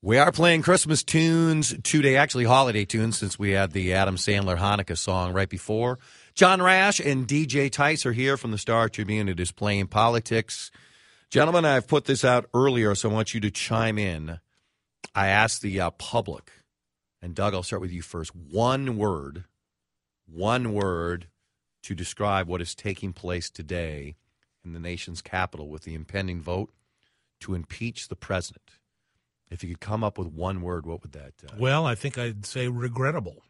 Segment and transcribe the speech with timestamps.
[0.00, 4.56] We are playing Christmas tunes today, actually holiday tunes, since we had the Adam Sandler
[4.56, 5.98] Hanukkah song right before.
[6.36, 9.28] John Rash and DJ Tice are here from the Star Tribune.
[9.28, 10.70] It is playing politics.
[11.30, 14.38] Gentlemen, I've put this out earlier, so I want you to chime in.
[15.16, 16.52] I asked the uh, public,
[17.20, 18.36] and Doug, I'll start with you first.
[18.36, 19.46] One word,
[20.32, 21.26] one word
[21.82, 24.14] to describe what is taking place today
[24.64, 26.70] in the nation's capital with the impending vote
[27.40, 28.77] to impeach the president.
[29.50, 31.32] If you could come up with one word, what would that?
[31.44, 33.42] Uh, well, I think I'd say regrettable,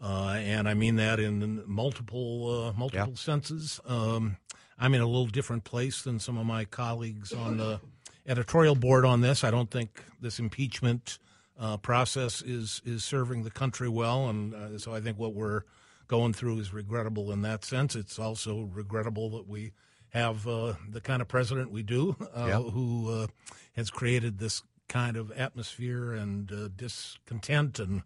[0.00, 3.16] uh, and I mean that in multiple uh, multiple yeah.
[3.16, 3.80] senses.
[3.86, 4.36] Um,
[4.78, 7.80] I'm in a little different place than some of my colleagues on the
[8.26, 9.42] editorial board on this.
[9.42, 11.18] I don't think this impeachment
[11.58, 15.62] uh, process is is serving the country well, and uh, so I think what we're
[16.06, 17.96] going through is regrettable in that sense.
[17.96, 19.72] It's also regrettable that we
[20.10, 22.60] have uh, the kind of president we do, yeah.
[22.60, 23.26] who
[23.74, 28.02] has created this kind of atmosphere and uh, discontent and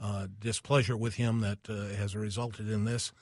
[0.00, 3.12] uh, displeasure with him that uh, has resulted in this.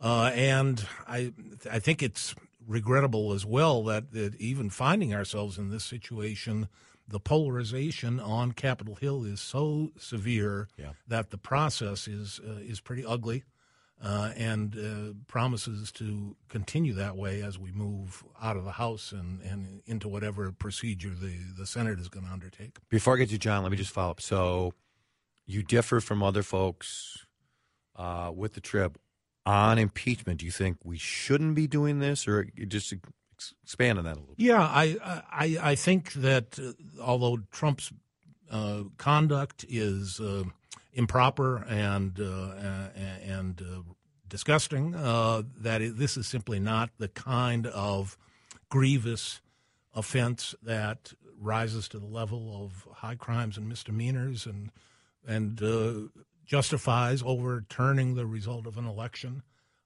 [0.00, 1.32] Uh, and I,
[1.70, 2.34] I think it's
[2.66, 6.68] regrettable as well that, that even finding ourselves in this situation,
[7.06, 10.90] the polarization on Capitol Hill is so severe yeah.
[11.06, 13.44] that the process is uh, is pretty ugly
[14.02, 19.12] uh, and uh, promises to continue that way as we move out of the House
[19.12, 22.76] and, and into whatever procedure the, the Senate is going to undertake.
[22.88, 24.20] Before I get to John, let me just follow up.
[24.20, 24.74] So
[25.46, 27.26] you differ from other folks
[27.96, 28.96] uh, with the Strib
[29.46, 30.40] on impeachment.
[30.40, 32.94] Do you think we shouldn't be doing this, or just
[33.62, 34.34] expand on that a little?
[34.36, 34.44] Bit?
[34.44, 34.96] Yeah, I
[35.30, 37.92] I, I think that uh, although Trump's
[38.50, 40.44] uh, conduct is uh,
[40.94, 42.88] improper and uh,
[43.22, 43.82] and uh,
[44.28, 44.94] disgusting.
[44.94, 48.16] Uh, that this is simply not the kind of
[48.68, 49.40] grievous
[49.94, 54.70] offense that rises to the level of high crimes and misdemeanors and
[55.26, 56.08] and uh,
[56.44, 59.42] justifies overturning the result of an election,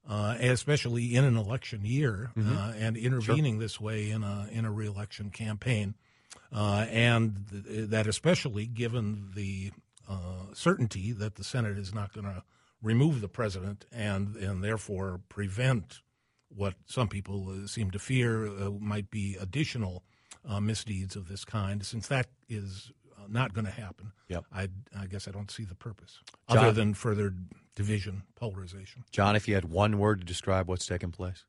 [0.07, 2.57] uh, especially in an election year, mm-hmm.
[2.57, 3.61] uh, and intervening sure.
[3.61, 5.95] this way in a in a reelection campaign,
[6.53, 9.71] uh, and th- that especially given the
[10.53, 12.43] certainty that the Senate is not going to
[12.81, 16.01] remove the president and and therefore prevent
[16.49, 20.03] what some people uh, seem to fear uh, might be additional
[20.47, 21.85] uh, misdeeds of this kind.
[21.85, 24.45] Since that is uh, not going to happen, yep.
[24.51, 27.33] I, I guess I don't see the purpose John, other than further
[27.75, 29.03] division, polarization.
[29.11, 31.45] John, if you had one word to describe what's taking place,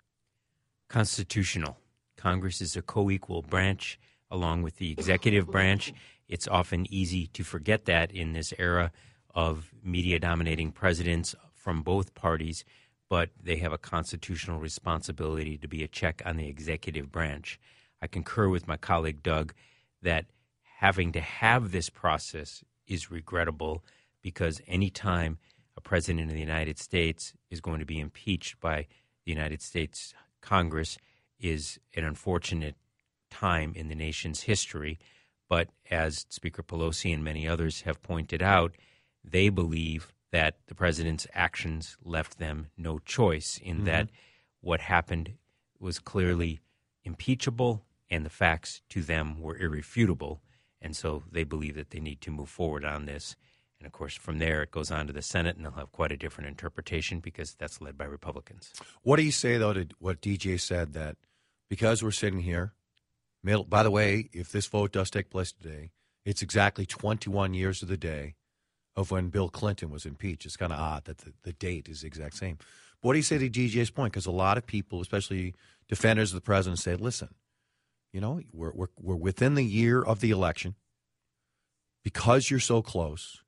[0.88, 1.78] constitutional.
[2.16, 3.98] Congress is a co-equal branch
[4.31, 5.94] along with the executive branch.
[6.30, 8.92] It's often easy to forget that in this era
[9.34, 12.64] of media dominating presidents from both parties,
[13.08, 17.58] but they have a constitutional responsibility to be a check on the executive branch.
[18.00, 19.54] I concur with my colleague Doug
[20.02, 20.26] that
[20.78, 23.84] having to have this process is regrettable
[24.22, 25.38] because anytime
[25.76, 28.86] a president of the United States is going to be impeached by
[29.24, 30.97] the United States Congress
[31.41, 32.76] is an unfortunate
[33.30, 35.00] time in the nation's history.
[35.50, 38.77] But as Speaker Pelosi and many others have pointed out,
[39.25, 43.87] they believe that the president's actions left them no choice, in mm-hmm.
[43.87, 44.10] that
[44.60, 45.34] what happened
[45.81, 46.60] was clearly
[47.03, 50.41] impeachable and the facts to them were irrefutable.
[50.81, 53.34] And so they believe that they need to move forward on this.
[53.81, 56.12] And of course, from there, it goes on to the Senate, and they'll have quite
[56.12, 58.72] a different interpretation because that's led by Republicans.
[59.03, 61.16] What do you say, though, to what DJ said that
[61.69, 62.75] because we're sitting here
[63.43, 65.91] by the way, if this vote does take place today,
[66.25, 68.34] it's exactly 21 years of the day
[68.97, 70.45] of when Bill Clinton was impeached.
[70.45, 72.56] It's kind of odd that the, the date is the exact same.
[72.56, 74.12] But what do you say to DJ's point?
[74.12, 75.55] Because a lot of people, especially
[75.89, 77.28] defenders of the president, say, listen,
[78.12, 80.75] you know, we're, we're, we're within the year of the election.
[82.03, 83.43] Because you're so close,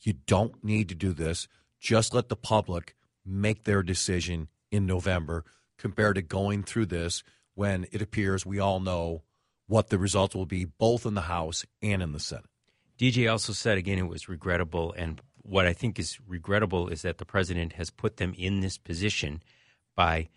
[0.00, 1.48] you don't need to do this.
[1.80, 5.44] Just let the public make their decision in November
[5.78, 7.22] compared to going through this
[7.54, 9.22] when it appears we all know
[9.66, 12.46] what the results will be both in the House and in the Senate.
[12.98, 17.18] DJ also said again it was regrettable, and what I think is regrettable is that
[17.18, 19.42] the president has put them in this position
[19.94, 20.28] by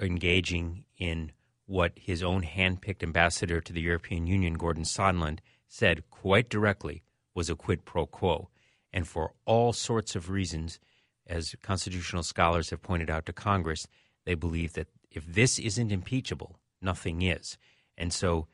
[0.00, 1.32] engaging in
[1.66, 7.02] what his own handpicked ambassador to the European Union, Gordon Sondland, said quite directly
[7.34, 8.48] was a quid pro quo.
[8.92, 10.80] And for all sorts of reasons,
[11.26, 13.86] as constitutional scholars have pointed out to Congress,
[14.24, 17.58] they believe that if this isn't impeachable, nothing is.
[17.98, 18.46] And so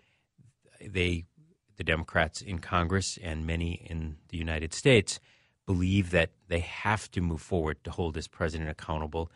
[0.80, 1.26] they,
[1.76, 5.20] the Democrats in Congress and many in the United States,
[5.66, 9.30] believe that they have to move forward to hold this president accountable.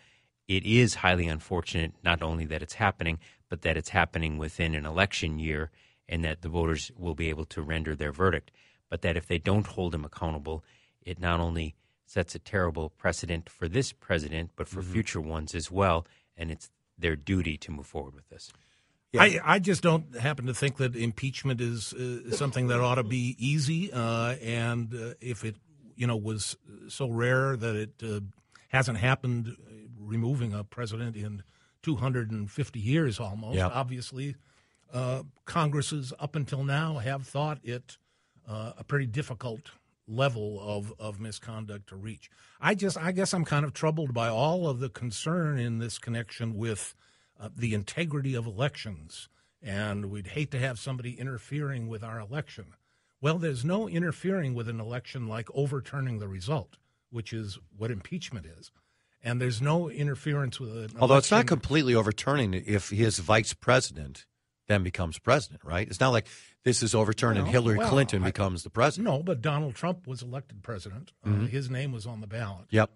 [0.48, 3.18] It is highly unfortunate, not only that it's happening,
[3.48, 5.70] but that it's happening within an election year
[6.08, 8.50] and that the voters will be able to render their verdict.
[8.90, 10.64] but that if they don't hold him accountable,
[11.02, 11.74] it not only
[12.06, 14.92] sets a terrible precedent for this president, but for mm-hmm.
[14.92, 16.06] future ones as well.
[16.36, 18.50] And it's their duty to move forward with this.
[19.12, 19.22] Yeah.
[19.22, 23.02] I, I just don't happen to think that impeachment is uh, something that ought to
[23.02, 23.90] be easy.
[23.90, 25.56] Uh, and uh, if it,
[25.96, 26.56] you know, was
[26.88, 28.20] so rare that it uh,
[28.68, 31.42] hasn't happened, uh, removing a president in
[31.82, 34.36] 250 years almost, obviously,
[34.92, 37.96] uh, Congresses up until now have thought it
[38.46, 39.72] a pretty difficult
[40.06, 42.30] level of, of misconduct to reach.
[42.60, 45.98] I just, I guess I'm kind of troubled by all of the concern in this
[45.98, 46.94] connection with–
[47.40, 49.28] uh, the integrity of elections,
[49.62, 52.74] and we'd hate to have somebody interfering with our election.
[53.20, 56.76] Well, there's no interfering with an election like overturning the result,
[57.10, 58.70] which is what impeachment is.
[59.22, 60.92] And there's no interference with it.
[60.98, 64.26] Although it's not completely overturning if his vice president
[64.68, 65.88] then becomes president, right?
[65.88, 66.28] It's not like
[66.62, 69.12] this is overturned and Hillary well, Clinton I, becomes the president.
[69.12, 71.12] No, but Donald Trump was elected president.
[71.24, 71.44] Uh, mm-hmm.
[71.44, 72.66] Uh, his name was on the ballot.
[72.70, 72.90] Yep.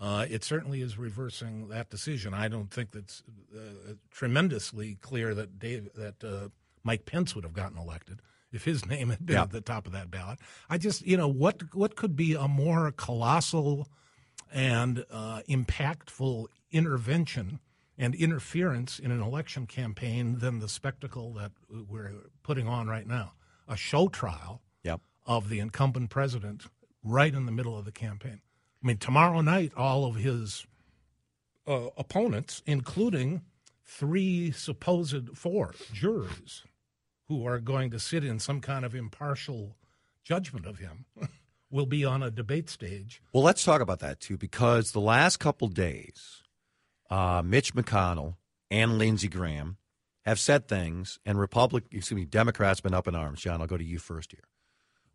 [0.00, 2.34] Uh, it certainly is reversing that decision.
[2.34, 3.22] I don't think that's
[3.54, 6.48] uh, tremendously clear that Dave, that uh,
[6.82, 8.20] Mike Pence would have gotten elected
[8.52, 9.42] if his name had been yeah.
[9.42, 10.38] at the top of that ballot.
[10.68, 13.88] I just, you know, what what could be a more colossal
[14.52, 17.60] and uh, impactful intervention
[17.96, 21.52] and interference in an election campaign than the spectacle that
[21.88, 22.12] we're
[22.42, 23.32] putting on right now?
[23.68, 25.00] A show trial yep.
[25.24, 26.64] of the incumbent president
[27.04, 28.40] right in the middle of the campaign.
[28.84, 30.66] I mean, tomorrow night, all of his
[31.66, 33.40] uh, opponents, including
[33.82, 36.64] three supposed four jurors
[37.28, 39.74] who are going to sit in some kind of impartial
[40.22, 41.06] judgment of him,
[41.70, 43.22] will be on a debate stage.
[43.32, 46.42] Well, let's talk about that too, because the last couple days,
[47.08, 48.36] uh, Mitch McConnell
[48.70, 49.78] and Lindsey Graham
[50.26, 53.40] have said things, and Republic, excuse me, Democrats been up in arms.
[53.40, 54.44] John, I'll go to you first here.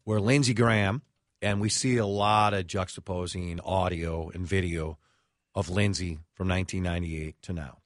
[0.05, 1.03] Where Lindsey Graham
[1.41, 4.97] and we see a lot of juxtaposing audio and video
[5.55, 7.77] of Lindsey from 1998 to now.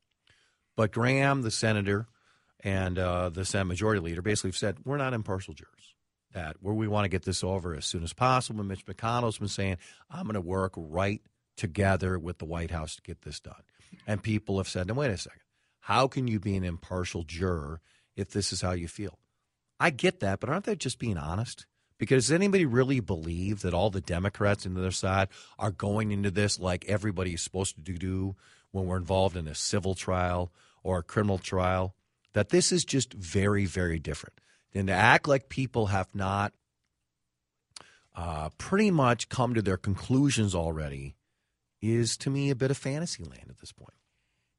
[0.76, 2.08] But Graham, the senator,
[2.62, 5.70] and uh, the Senate Majority Leader basically said, we're not impartial jurors.
[6.34, 8.60] That where we want to get this over as soon as possible.
[8.60, 9.78] And Mitch McConnell's been saying,
[10.10, 11.22] I'm going to work right
[11.58, 13.62] together with the White House to get this done.
[14.08, 15.42] And people have said, now, wait a second.
[15.82, 17.82] How can you be an impartial juror
[18.16, 19.20] if this is how you feel?
[19.80, 21.68] I get that, but aren't they just being honest?
[21.98, 26.12] Because does anybody really believe that all the Democrats on the other side are going
[26.12, 28.36] into this like everybody is supposed to do
[28.72, 30.52] when we're involved in a civil trial
[30.84, 31.96] or a criminal trial?
[32.34, 34.40] That this is just very, very different.
[34.74, 36.52] And to act like people have not
[38.16, 41.16] uh, pretty much come to their conclusions already
[41.82, 43.94] is to me a bit of fantasy land at this point.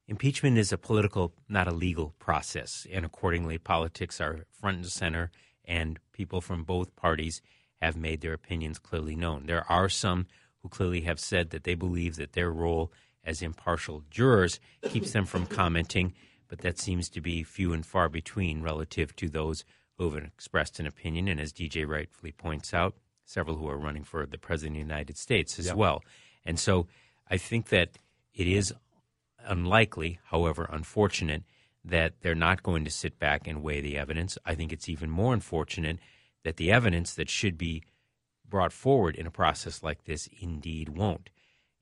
[0.06, 5.30] Impeachment is a political, not a legal process, and accordingly, politics are front and center
[5.64, 7.42] and people from both parties
[7.80, 9.46] have made their opinions clearly known.
[9.46, 10.26] There are some
[10.62, 15.24] who clearly have said that they believe that their role as impartial jurors keeps them
[15.24, 16.12] from commenting,
[16.48, 19.64] but that seems to be few and far between relative to those
[19.96, 21.28] who have expressed an opinion.
[21.28, 22.94] And as DJ rightfully points out,
[23.24, 25.76] several who are running for the President of the United States as yep.
[25.76, 26.02] well.
[26.44, 26.86] And so
[27.30, 27.90] I think that
[28.34, 28.74] it is
[29.46, 31.42] unlikely, however unfortunate,
[31.84, 34.38] that they're not going to sit back and weigh the evidence.
[34.44, 35.98] I think it's even more unfortunate
[36.44, 37.82] that the evidence that should be
[38.48, 41.30] brought forward in a process like this indeed won't.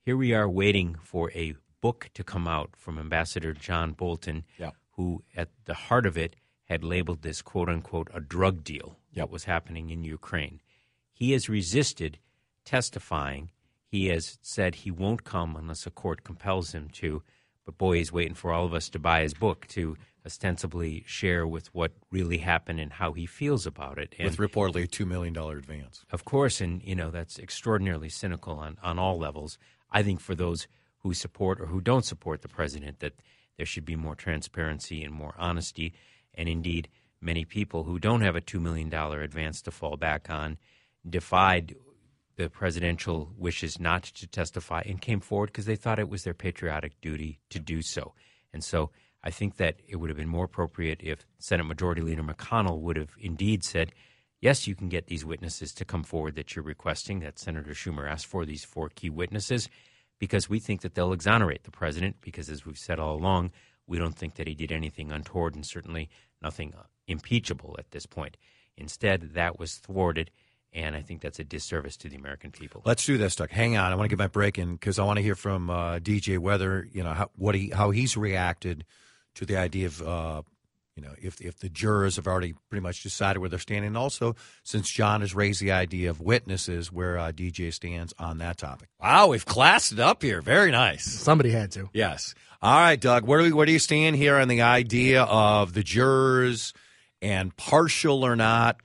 [0.01, 4.71] Here we are waiting for a book to come out from Ambassador John Bolton, yeah.
[4.91, 9.27] who, at the heart of it, had labeled this quote unquote a drug deal yep.
[9.27, 10.61] that was happening in Ukraine.
[11.13, 12.19] He has resisted
[12.65, 13.51] testifying.
[13.85, 17.21] He has said he won't come unless a court compels him to.
[17.65, 21.45] But boy, he's waiting for all of us to buy his book to ostensibly share
[21.45, 24.15] with what really happened and how he feels about it.
[24.17, 26.05] And with reportedly a $2 million advance.
[26.11, 29.57] Of course, and you know, that's extraordinarily cynical on, on all levels.
[29.91, 30.67] I think for those
[30.99, 33.13] who support or who don't support the president, that
[33.57, 35.93] there should be more transparency and more honesty.
[36.33, 36.89] And indeed,
[37.21, 40.57] many people who don't have a $2 million advance to fall back on
[41.07, 41.75] defied
[42.35, 46.33] the presidential wishes not to testify and came forward because they thought it was their
[46.33, 48.13] patriotic duty to do so.
[48.51, 48.91] And so
[49.23, 52.97] I think that it would have been more appropriate if Senate Majority Leader McConnell would
[52.97, 53.93] have indeed said,
[54.41, 58.09] yes, you can get these witnesses to come forward that you're requesting, that Senator Schumer
[58.09, 59.69] asked for, these four key witnesses,
[60.19, 63.51] because we think that they'll exonerate the president, because as we've said all along,
[63.87, 66.09] we don't think that he did anything untoward and certainly
[66.41, 68.37] nothing uh, impeachable at this point.
[68.75, 70.31] Instead, that was thwarted
[70.73, 72.81] and I think that's a disservice to the American people.
[72.85, 73.51] Let's do this, Doug.
[73.51, 75.69] Hang on, I want to get my break in because I want to hear from
[75.69, 78.85] uh, DJ whether you know how, what he how he's reacted
[79.35, 80.41] to the idea of uh,
[80.95, 83.97] You know, if if the jurors have already pretty much decided where they're standing, and
[83.97, 88.57] also since John has raised the idea of witnesses, where uh, DJ stands on that
[88.57, 88.89] topic.
[88.99, 90.41] Wow, we've classed it up here.
[90.41, 91.03] Very nice.
[91.05, 91.89] Somebody had to.
[91.93, 92.35] Yes.
[92.61, 93.25] All right, Doug.
[93.25, 96.73] Where do we, where do you stand here on the idea of the jurors
[97.21, 98.77] and partial or not,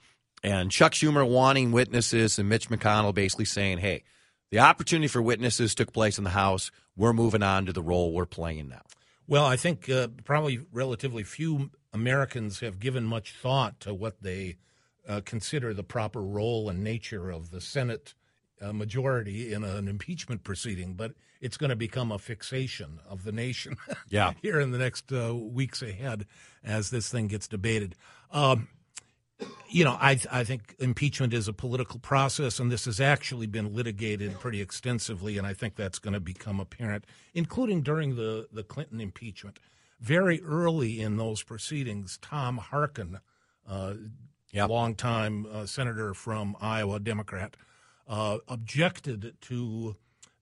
[0.42, 4.04] and Chuck Schumer wanting witnesses, and Mitch McConnell basically saying, "Hey,
[4.50, 6.70] the opportunity for witnesses took place in the House.
[6.96, 8.82] We're moving on to the role we're playing now."
[9.26, 14.56] Well, I think uh, probably relatively few Americans have given much thought to what they
[15.06, 18.14] uh, consider the proper role and nature of the Senate
[18.60, 23.32] uh, majority in an impeachment proceeding, but it's going to become a fixation of the
[23.32, 23.76] nation
[24.08, 24.32] yeah.
[24.42, 26.26] here in the next uh, weeks ahead
[26.64, 27.94] as this thing gets debated.
[28.30, 28.68] Um,
[29.68, 33.74] you know, I, I think impeachment is a political process, and this has actually been
[33.74, 37.04] litigated pretty extensively, and I think that's going to become apparent,
[37.34, 39.58] including during the, the Clinton impeachment
[40.00, 43.18] very early in those proceedings, Tom Harkin,
[43.68, 43.94] uh,
[44.52, 44.68] yep.
[44.68, 47.56] longtime uh, senator from Iowa, Democrat,
[48.06, 49.96] uh, objected to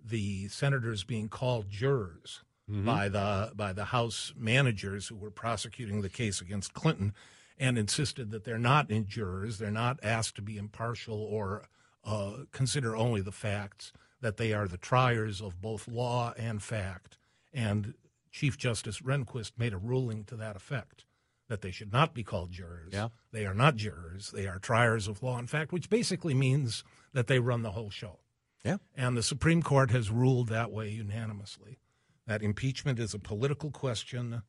[0.04, 2.84] the senators being called jurors mm-hmm.
[2.84, 7.12] by the by the House managers who were prosecuting the case against Clinton,
[7.58, 11.68] and insisted that they're not in jurors, they're not asked to be impartial or
[12.04, 17.18] uh, consider only the facts, that they are the triers of both law and fact,
[17.52, 17.94] and
[18.30, 21.04] Chief Justice Rehnquist made a ruling to that effect
[21.48, 22.92] that they should not be called jurors.
[22.92, 23.08] Yeah.
[23.32, 24.30] They are not jurors.
[24.32, 27.90] They are triers of law and fact, which basically means that they run the whole
[27.90, 28.18] show.
[28.64, 28.78] Yeah.
[28.96, 31.78] And the Supreme Court has ruled that way unanimously
[32.26, 34.42] that impeachment is a political question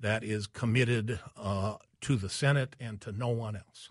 [0.00, 3.90] that is committed uh, to the Senate and to no one else.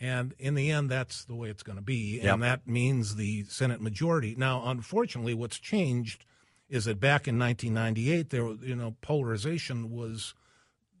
[0.00, 2.20] And in the end, that's the way it's going to be.
[2.20, 4.34] And that means the Senate majority.
[4.36, 6.26] Now, unfortunately, what's changed
[6.68, 10.34] is that back in 1998, there you know polarization was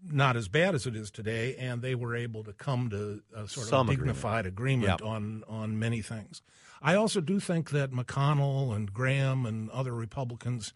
[0.02, 3.48] not as bad as it is today, and they were able to come to a
[3.48, 5.02] sort Some of dignified agreement, yep.
[5.02, 6.40] on on many things.
[6.80, 10.72] I also do think that McConnell and Graham and other Republicans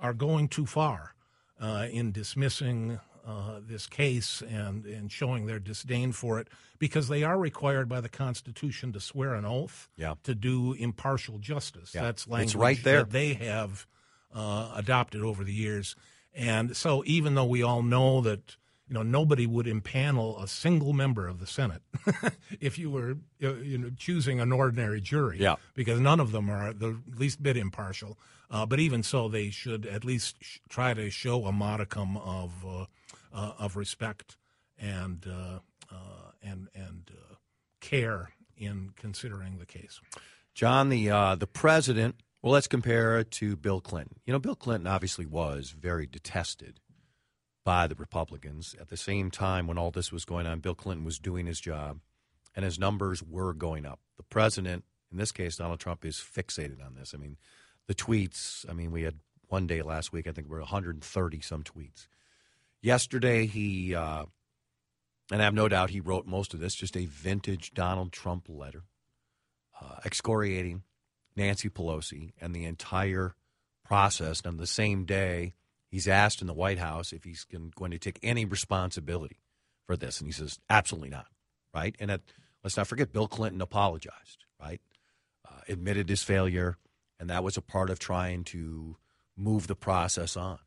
[0.00, 1.14] are going too far
[1.60, 7.22] uh, in dismissing uh, this case and, and showing their disdain for it because they
[7.22, 10.14] are required by the Constitution to swear an oath yeah.
[10.22, 11.94] to do impartial justice.
[11.94, 12.02] Yeah.
[12.02, 12.98] That's language it's right there.
[13.00, 13.86] that they have
[14.34, 15.94] uh, adopted over the years.
[16.34, 18.56] And so, even though we all know that
[18.88, 21.82] you know nobody would impanel a single member of the Senate
[22.60, 25.56] if you were you know choosing an ordinary jury, yeah.
[25.74, 28.18] because none of them are the least bit impartial.
[28.50, 32.52] Uh, but even so, they should at least sh- try to show a modicum of
[32.66, 32.86] uh,
[33.32, 34.36] uh, of respect
[34.78, 37.34] and uh, uh, and and uh,
[37.80, 40.00] care in considering the case.
[40.54, 41.08] John, the
[41.38, 44.20] the president well, let's compare it to Bill Clinton.
[44.24, 46.78] You know, Bill Clinton obviously was very detested
[47.64, 48.76] by the Republicans.
[48.80, 51.60] At the same time, when all this was going on, Bill Clinton was doing his
[51.60, 51.98] job
[52.54, 54.00] and his numbers were going up.
[54.16, 57.12] The president, in this case, Donald Trump, is fixated on this.
[57.12, 57.36] I mean,
[57.88, 59.16] the tweets, I mean, we had
[59.48, 62.06] one day last week, I think we were 130 some tweets.
[62.80, 64.24] Yesterday, he, uh,
[65.30, 68.46] and I have no doubt he wrote most of this, just a vintage Donald Trump
[68.48, 68.84] letter
[69.80, 70.82] uh, excoriating
[71.36, 73.34] Nancy Pelosi and the entire
[73.84, 74.40] process.
[74.40, 75.54] And on the same day,
[75.90, 79.40] he's asked in the White House if he's going to take any responsibility
[79.86, 80.20] for this.
[80.20, 81.26] And he says, absolutely not.
[81.74, 81.96] Right.
[82.00, 82.22] And at,
[82.64, 84.80] let's not forget, Bill Clinton apologized, right?
[85.48, 86.76] Uh, admitted his failure.
[87.20, 88.96] And that was a part of trying to
[89.36, 90.58] move the process on.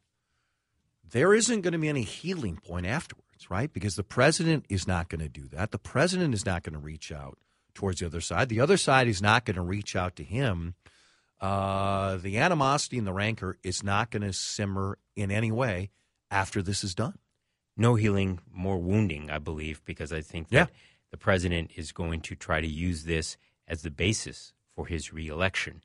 [1.11, 3.71] There isn't going to be any healing point afterwards, right?
[3.71, 5.71] Because the president is not going to do that.
[5.71, 7.37] The president is not going to reach out
[7.73, 8.49] towards the other side.
[8.49, 10.75] The other side is not going to reach out to him.
[11.39, 15.89] Uh, the animosity and the rancor is not going to simmer in any way
[16.29, 17.17] after this is done.
[17.75, 20.75] No healing, more wounding, I believe, because I think that yeah.
[21.09, 23.37] the president is going to try to use this
[23.67, 25.81] as the basis for his reelection.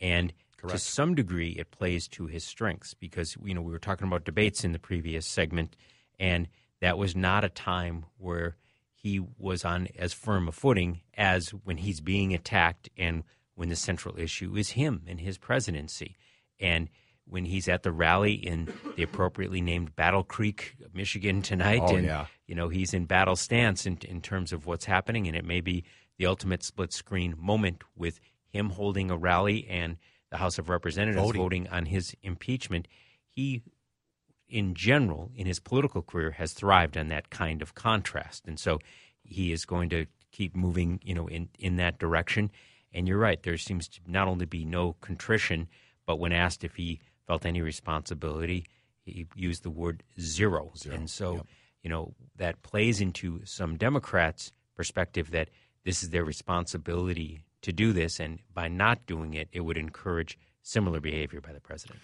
[0.00, 0.72] And Correct.
[0.72, 4.24] to some degree, it plays to his strengths because, you know, we were talking about
[4.24, 5.76] debates in the previous segment,
[6.18, 6.48] and
[6.80, 8.56] that was not a time where–
[9.02, 13.24] he was on as firm a footing as when he's being attacked and
[13.54, 16.16] when the central issue is him and his presidency.
[16.58, 16.90] And
[17.26, 22.04] when he's at the rally in the appropriately named Battle Creek, Michigan tonight, oh, and
[22.04, 22.26] yeah.
[22.46, 25.62] you know he's in battle stance in, in terms of what's happening, and it may
[25.62, 25.84] be
[26.18, 29.96] the ultimate split screen moment with him holding a rally and
[30.30, 32.88] the House of Representatives voting, voting on his impeachment.
[33.28, 33.62] He
[34.48, 38.80] in general, in his political career, has thrived on that kind of contrast, and so
[39.22, 42.50] he is going to keep moving, you know, in in that direction.
[42.92, 45.68] And you're right; there seems to not only be no contrition,
[46.06, 48.66] but when asked if he felt any responsibility,
[49.04, 50.72] he used the word zero.
[50.76, 50.96] Zero.
[50.96, 51.46] And so, yep.
[51.82, 55.50] you know, that plays into some Democrats' perspective that
[55.84, 60.38] this is their responsibility to do this, and by not doing it, it would encourage
[60.62, 62.00] similar behavior by the president.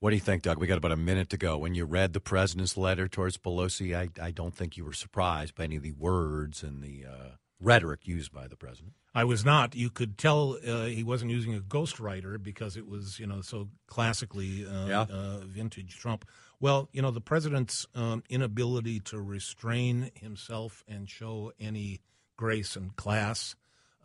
[0.00, 0.58] What do you think, Doug?
[0.58, 1.56] We got about a minute to go.
[1.56, 5.54] When you read the president's letter towards Pelosi, I, I don't think you were surprised
[5.54, 7.28] by any of the words and the uh,
[7.60, 8.92] rhetoric used by the president.
[9.14, 9.74] I was not.
[9.74, 13.68] You could tell uh, he wasn't using a ghostwriter because it was, you know, so
[13.86, 15.06] classically uh, Yeah.
[15.10, 16.26] uh, vintage Trump.
[16.60, 22.00] Well, you know, the president's um, inability to restrain himself and show any
[22.36, 23.56] grace and class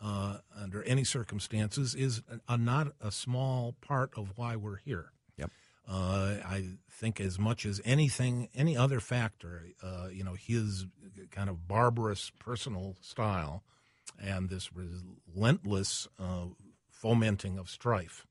[0.02, 5.12] uh, under any circumstances is a, a not a small part of why we're here.
[5.38, 5.52] Yep.
[5.88, 10.86] Uh, I think as much as anything, any other factor, uh, you know, his
[11.32, 13.64] kind of barbarous personal style
[14.20, 16.46] and this relentless uh,
[16.90, 18.26] fomenting of strife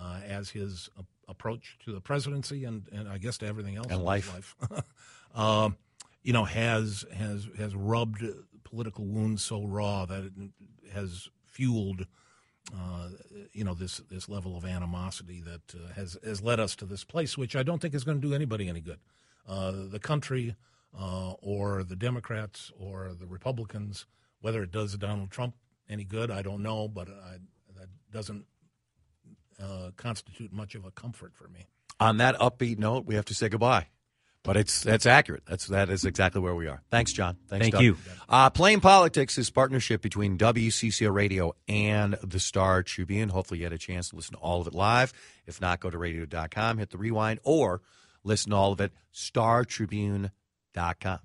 [0.00, 0.88] uh, as his
[1.28, 4.32] approach to the presidency and, and I guess to everything else And in life.
[4.32, 4.82] life,
[5.34, 5.70] uh,
[6.22, 8.24] you know, has has has rubbed
[8.64, 10.32] political wounds so raw that it
[10.92, 12.06] has fueled
[12.74, 13.10] uh,
[13.52, 17.04] you know this this level of animosity that uh, has has led us to this
[17.04, 18.98] place, which I don't think is going to do anybody any good.
[19.48, 20.56] Uh, the country,
[20.98, 24.06] uh, or the Democrats, or the Republicans,
[24.40, 25.54] whether it does Donald Trump
[25.88, 27.36] any good, I don't know, but I,
[27.78, 28.44] that doesn't
[29.62, 31.66] uh, constitute much of a comfort for me.
[32.00, 33.86] On that upbeat note, we have to say goodbye.
[34.46, 35.42] But it's that's accurate.
[35.46, 36.80] That's that is exactly where we are.
[36.90, 37.36] Thanks, John.
[37.48, 37.82] Thanks, Thank Doug.
[37.82, 37.96] you.
[38.28, 43.28] Uh, Playing Politics is partnership between WCCO Radio and the Star Tribune.
[43.28, 45.12] Hopefully, you had a chance to listen to all of it live.
[45.46, 47.82] If not, go to radio.com, hit the rewind, or
[48.22, 51.18] listen to all of it startribune.com.